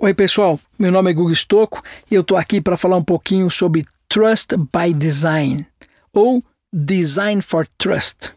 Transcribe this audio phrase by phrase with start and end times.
[0.00, 0.60] Oi, pessoal.
[0.78, 4.54] Meu nome é Gugu Stocco e eu estou aqui para falar um pouquinho sobre Trust
[4.56, 5.66] by Design
[6.14, 6.40] ou
[6.72, 8.32] Design for Trust.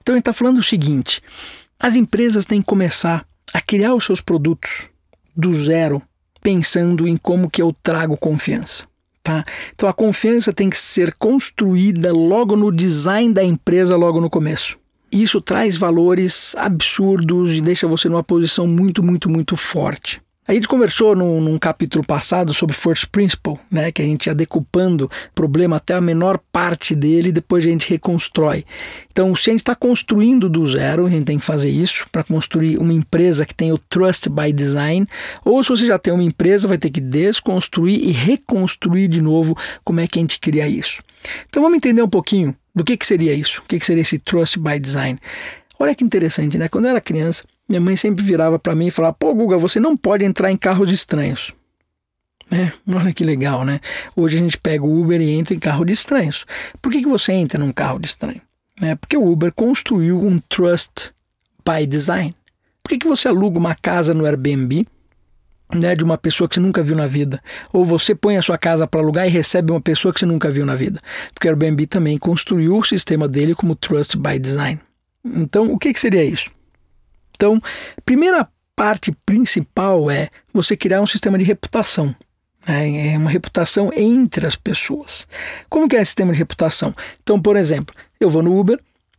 [0.00, 1.20] Então, ele está falando o seguinte:
[1.78, 4.88] as empresas têm que começar a criar os seus produtos
[5.36, 6.00] do zero,
[6.40, 8.86] pensando em como que eu trago confiança.
[9.22, 9.44] Tá?
[9.74, 14.82] Então, a confiança tem que ser construída logo no design da empresa, logo no começo.
[15.14, 20.20] Isso traz valores absurdos e deixa você numa posição muito, muito, muito forte.
[20.46, 24.34] A gente conversou num, num, capítulo passado sobre First Principle, né, que a gente ia
[24.34, 28.62] decupando o problema até a menor parte dele e depois a gente reconstrói.
[29.10, 32.22] Então, se a gente está construindo do zero, a gente tem que fazer isso para
[32.22, 35.06] construir uma empresa que tem o Trust by Design,
[35.46, 39.56] ou se você já tem uma empresa, vai ter que desconstruir e reconstruir de novo
[39.82, 41.02] como é que a gente cria isso.
[41.48, 43.62] Então, vamos entender um pouquinho do que, que seria isso?
[43.64, 45.18] O que, que seria esse Trust by Design?
[45.78, 46.68] Olha que interessante, né?
[46.68, 49.80] Quando eu era criança, minha mãe sempre virava para mim e falava: Pô, Guga, você
[49.80, 51.52] não pode entrar em carros estranhos.
[52.52, 53.80] É, olha que legal, né?
[54.14, 56.44] Hoje a gente pega o Uber e entra em carro de estranhos.
[56.80, 58.40] Por que, que você entra num carro de estranho?
[58.80, 61.12] É porque o Uber construiu um Trust
[61.64, 62.34] by Design.
[62.82, 64.86] Por que, que você aluga uma casa no Airbnb
[65.72, 67.42] né, de uma pessoa que você nunca viu na vida.
[67.72, 70.50] Ou você põe a sua casa para alugar e recebe uma pessoa que você nunca
[70.50, 71.00] viu na vida.
[71.32, 74.80] Porque o Airbnb também construiu o sistema dele como Trust by Design.
[75.24, 76.50] Então, o que, que seria isso?
[77.34, 77.60] Então,
[78.04, 82.14] primeira parte principal é você criar um sistema de reputação.
[82.66, 83.12] Né?
[83.12, 85.26] É uma reputação entre as pessoas.
[85.68, 86.94] Como que é esse sistema de reputação?
[87.22, 88.78] Então, por exemplo, eu vou no Uber,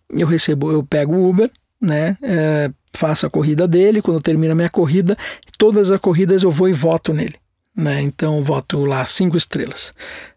[0.09, 1.49] eu recebo, eu pego o Uber,
[1.81, 2.17] né?
[2.21, 5.17] É, faço a corrida dele, quando termina a minha corrida,
[5.57, 7.35] todas as corridas eu vou e voto nele.
[7.75, 8.01] Né?
[8.01, 9.93] Então voto lá cinco estrelas.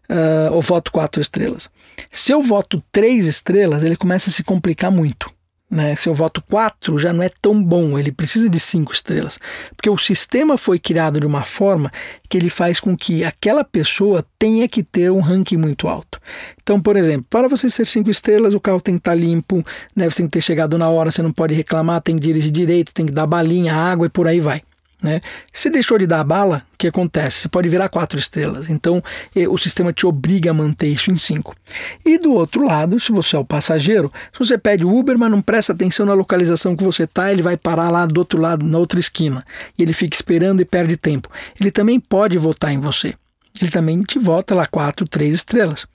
[0.09, 1.69] Uh, ou voto quatro estrelas.
[2.11, 5.31] Se eu voto três estrelas, ele começa a se complicar muito.
[5.69, 5.95] Né?
[5.95, 9.39] Se eu voto 4, já não é tão bom, ele precisa de 5 estrelas.
[9.75, 11.91] Porque o sistema foi criado de uma forma
[12.27, 16.19] que ele faz com que aquela pessoa tenha que ter um ranking muito alto.
[16.61, 19.63] Então, por exemplo, para você ser 5 estrelas, o carro tem que estar tá limpo,
[19.95, 20.09] né?
[20.09, 22.93] você tem que ter chegado na hora, você não pode reclamar, tem que dirigir direito,
[22.93, 24.63] tem que dar balinha, água e por aí vai.
[25.01, 25.21] Né?
[25.53, 27.41] Se deixou de dar bala, o que acontece?
[27.41, 28.69] Você pode virar quatro estrelas.
[28.69, 29.01] Então
[29.49, 31.55] o sistema te obriga a manter isso em cinco.
[32.05, 35.41] E do outro lado, se você é o passageiro, se você pede Uber, mas não
[35.41, 38.77] presta atenção na localização que você está, ele vai parar lá do outro lado, na
[38.77, 39.45] outra esquina.
[39.77, 41.29] E ele fica esperando e perde tempo.
[41.59, 43.13] Ele também pode votar em você
[43.61, 45.85] ele também te volta lá quatro, três estrelas.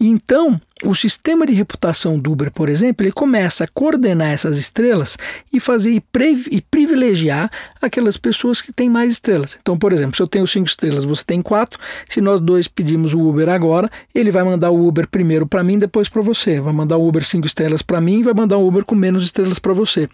[0.00, 4.58] E então, o sistema de reputação do Uber, por exemplo, ele começa a coordenar essas
[4.58, 5.16] estrelas
[5.52, 6.02] e fazer e,
[6.50, 9.56] e privilegiar aquelas pessoas que têm mais estrelas.
[9.60, 11.78] Então, por exemplo, se eu tenho cinco estrelas, você tem quatro.
[12.08, 15.78] Se nós dois pedimos o Uber agora, ele vai mandar o Uber primeiro para mim,
[15.78, 16.60] depois para você.
[16.60, 19.58] Vai mandar o Uber cinco estrelas para mim vai mandar o Uber com menos estrelas
[19.58, 20.08] para você.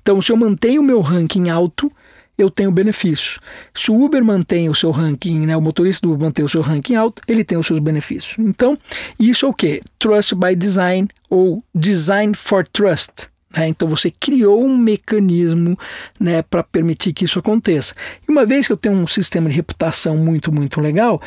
[0.00, 1.90] Então, se eu mantenho o meu ranking alto,
[2.38, 3.38] eu tenho benefícios.
[3.74, 6.60] Se o Uber mantém o seu ranking, né, o motorista do Uber mantém o seu
[6.60, 8.36] ranking alto, ele tem os seus benefícios.
[8.38, 8.78] Então,
[9.18, 9.80] isso é o que?
[9.98, 13.28] Trust by Design ou Design for Trust.
[13.56, 13.68] Né?
[13.68, 15.78] Então, você criou um mecanismo
[16.20, 17.94] né, para permitir que isso aconteça.
[18.28, 21.20] E uma vez que eu tenho um sistema de reputação muito, muito legal,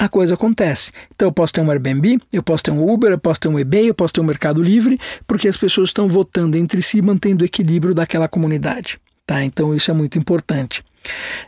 [0.00, 0.90] a coisa acontece.
[1.14, 3.58] Então eu posso ter um Airbnb, eu posso ter um Uber, eu posso ter um
[3.58, 7.42] eBay, eu posso ter um Mercado Livre, porque as pessoas estão votando entre si, mantendo
[7.42, 8.98] o equilíbrio daquela comunidade.
[9.30, 9.44] Tá?
[9.44, 10.82] Então isso é muito importante.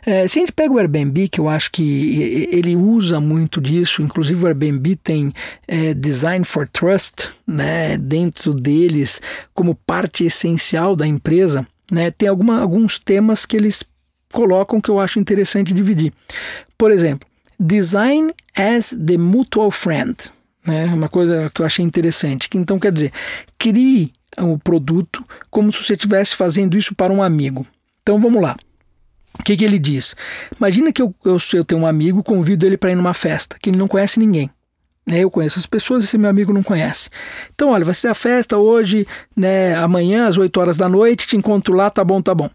[0.05, 4.01] É, se a gente pega o Airbnb, que eu acho que ele usa muito disso,
[4.01, 5.33] inclusive o Airbnb tem
[5.67, 9.21] é, Design for Trust né, dentro deles
[9.53, 13.83] como parte essencial da empresa, né, tem alguma, alguns temas que eles
[14.31, 16.13] colocam que eu acho interessante dividir.
[16.77, 17.27] Por exemplo,
[17.59, 20.15] Design as the Mutual Friend.
[20.65, 22.47] Né, uma coisa que eu achei interessante.
[22.47, 23.11] Que, então, quer dizer,
[23.57, 27.67] crie o produto como se você estivesse fazendo isso para um amigo.
[28.03, 28.55] Então vamos lá.
[29.39, 30.15] O que, que ele diz?
[30.57, 33.69] Imagina que eu, eu, eu tenho um amigo, convido ele para ir numa festa, que
[33.69, 34.49] ele não conhece ninguém.
[35.07, 35.19] Né?
[35.19, 37.09] Eu conheço as pessoas, esse meu amigo não conhece.
[37.53, 41.35] Então, olha, vai ser a festa hoje, né, amanhã, às 8 horas da noite, te
[41.35, 42.49] encontro lá, tá bom, tá bom.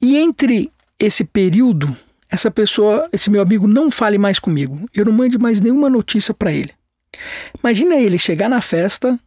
[0.00, 1.96] E entre esse período,
[2.30, 4.88] essa pessoa, esse meu amigo não fale mais comigo.
[4.94, 6.72] Eu não mande mais nenhuma notícia para ele.
[7.62, 9.18] Imagina ele chegar na festa,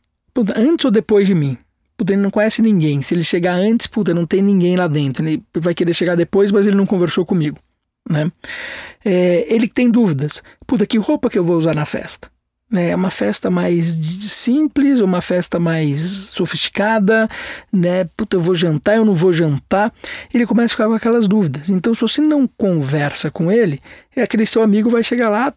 [0.55, 1.57] antes ou depois de mim.
[1.99, 3.01] Puta, ele não conhece ninguém.
[3.01, 5.21] Se ele chegar antes, puta, não tem ninguém lá dentro.
[5.21, 7.59] Ele vai querer chegar depois, mas ele não conversou comigo.
[8.09, 8.31] Né?
[9.03, 10.41] É, ele tem dúvidas.
[10.65, 12.31] Puta, que roupa que eu vou usar na festa?
[12.73, 13.87] É uma festa mais
[14.31, 17.27] simples, uma festa mais sofisticada,
[17.69, 18.05] né?
[18.15, 19.91] Puta, eu vou jantar, eu não vou jantar.
[20.33, 21.69] Ele começa a ficar com aquelas dúvidas.
[21.69, 23.81] Então, se você não conversa com ele,
[24.15, 25.53] aquele seu amigo vai chegar lá,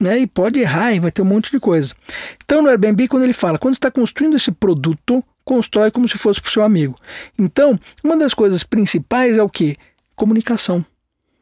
[0.00, 0.18] né?
[0.18, 1.94] E pode errar e vai ter um monte de coisa.
[2.42, 6.40] Então, no Airbnb, quando ele fala, quando está construindo esse produto constrói como se fosse
[6.40, 6.98] para o seu amigo.
[7.38, 9.76] Então, uma das coisas principais é o que?
[10.14, 10.84] Comunicação.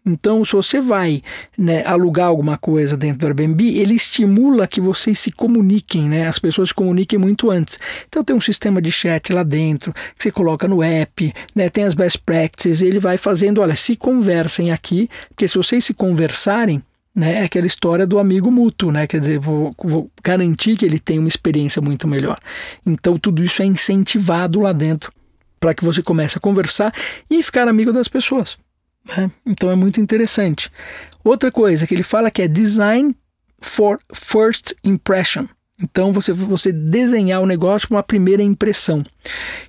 [0.05, 1.23] Então, se você vai
[1.57, 6.27] né, alugar alguma coisa dentro do Airbnb, ele estimula que vocês se comuniquem, né?
[6.27, 7.79] As pessoas se comuniquem muito antes.
[8.09, 11.69] Então, tem um sistema de chat lá dentro que você coloca no app, né?
[11.69, 12.83] Tem as best practices.
[12.83, 16.83] Ele vai fazendo, olha, se conversem aqui, porque se vocês se conversarem,
[17.15, 19.07] né, é aquela história do amigo mútuo, né?
[19.07, 22.39] Quer dizer, vou, vou, garantir que ele tenha uma experiência muito melhor.
[22.87, 25.13] Então, tudo isso é incentivado lá dentro
[25.61, 26.93] para que você comece a conversar
[27.31, 28.57] e ficar amigo das pessoas.
[29.17, 29.31] Né?
[29.45, 30.71] Então, é muito interessante.
[31.23, 33.15] Outra coisa que ele fala que é design
[33.61, 35.47] for first impression.
[35.83, 39.05] Então você, você desenhar o negócio com uma primeira impressão.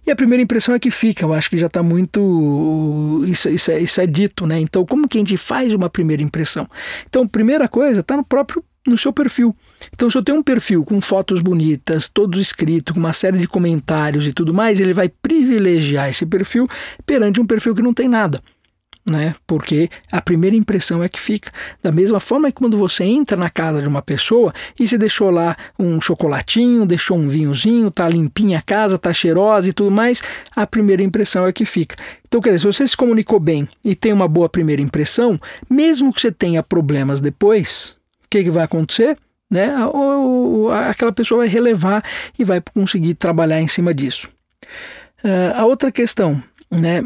[0.05, 3.23] E a primeira impressão é que fica, eu acho que já está muito.
[3.27, 4.59] Isso, isso, é, isso é dito, né?
[4.59, 6.67] Então, como que a gente faz uma primeira impressão?
[7.07, 9.55] Então, primeira coisa, está no próprio no seu perfil.
[9.93, 13.47] Então, se eu tenho um perfil com fotos bonitas, todo escrito, com uma série de
[13.47, 16.67] comentários e tudo mais, ele vai privilegiar esse perfil
[17.05, 18.41] perante um perfil que não tem nada
[19.05, 19.35] né?
[19.45, 21.51] Porque a primeira impressão é que fica.
[21.81, 25.29] Da mesma forma que quando você entra na casa de uma pessoa e você deixou
[25.29, 30.21] lá um chocolatinho, deixou um vinhozinho, tá limpinha a casa, tá cheirosa e tudo mais,
[30.55, 31.95] a primeira impressão é que fica.
[32.25, 35.39] Então, quer dizer, se você se comunicou bem e tem uma boa primeira impressão,
[35.69, 37.95] mesmo que você tenha problemas depois,
[38.25, 39.17] o que, que vai acontecer?
[39.51, 39.71] Né?
[40.89, 42.03] aquela pessoa vai relevar
[42.39, 44.27] e vai conseguir trabalhar em cima disso.
[45.23, 46.41] Uh, a outra questão,
[46.71, 47.03] né?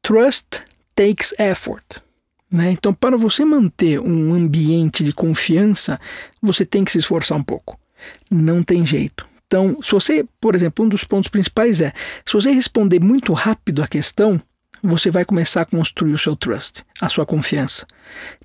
[0.00, 0.62] Trust
[0.94, 2.02] takes effort.
[2.50, 2.72] Né?
[2.72, 5.98] Então, para você manter um ambiente de confiança,
[6.40, 7.78] você tem que se esforçar um pouco.
[8.30, 9.26] Não tem jeito.
[9.46, 11.92] Então, se você, por exemplo, um dos pontos principais é:
[12.24, 14.40] se você responder muito rápido a questão,
[14.82, 17.86] você vai começar a construir o seu trust, a sua confiança.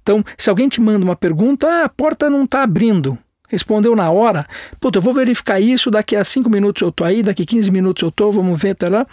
[0.02, 3.18] Então, se alguém te manda uma pergunta, ah, a porta não está abrindo,
[3.50, 4.46] respondeu na hora,
[4.80, 7.72] puta, eu vou verificar isso, daqui a 5 minutos eu tô aí, daqui a 15
[7.72, 9.08] minutos eu tô, vamos ver, tá lá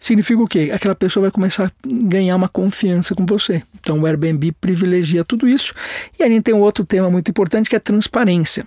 [0.00, 0.70] significa o quê?
[0.72, 3.62] Aquela pessoa vai começar a ganhar uma confiança com você.
[3.78, 5.72] Então o Airbnb privilegia tudo isso.
[6.18, 8.66] E a gente tem um outro tema muito importante que é transparência.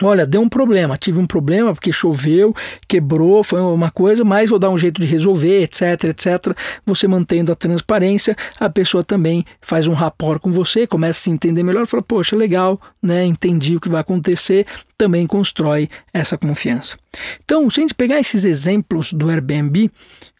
[0.00, 2.54] Olha, deu um problema, tive um problema porque choveu,
[2.88, 6.56] quebrou, foi uma coisa, mas vou dar um jeito de resolver, etc, etc.
[6.86, 11.30] Você mantendo a transparência, a pessoa também faz um rapport com você, começa a se
[11.30, 13.24] entender melhor, fala, poxa, legal, né?
[13.26, 14.66] Entendi o que vai acontecer,
[14.96, 16.96] também constrói essa confiança.
[17.44, 19.90] Então, se a gente pegar esses exemplos do Airbnb,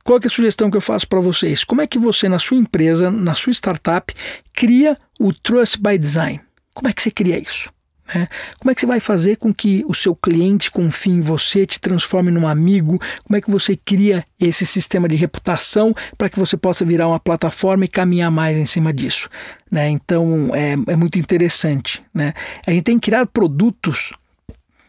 [0.03, 1.63] qual é a sugestão que eu faço para vocês?
[1.63, 4.13] Como é que você, na sua empresa, na sua startup,
[4.55, 6.41] cria o Trust by Design?
[6.73, 7.71] Como é que você cria isso?
[8.15, 8.29] Né?
[8.59, 11.81] Como é que você vai fazer com que o seu cliente confie em você, te
[11.81, 13.01] transforme num amigo?
[13.25, 17.21] Como é que você cria esse sistema de reputação para que você possa virar uma
[17.21, 19.29] plataforma e caminhar mais em cima disso?
[19.71, 19.89] Né?
[19.89, 22.03] Então é, é muito interessante.
[22.13, 22.35] Né?
[22.67, 24.13] A gente tem que criar produtos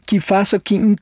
[0.07, 0.95] que façam que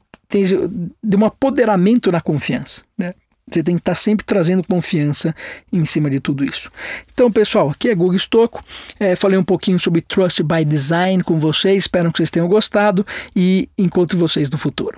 [1.03, 2.81] de um apoderamento na confiança.
[2.97, 3.13] Né?
[3.51, 5.35] Você tem que estar sempre trazendo confiança
[5.71, 6.71] em cima de tudo isso.
[7.13, 8.63] Então, pessoal, aqui é Google Stocco.
[8.99, 11.83] É, falei um pouquinho sobre Trust by Design com vocês.
[11.83, 13.05] Espero que vocês tenham gostado
[13.35, 14.97] e encontro vocês no futuro.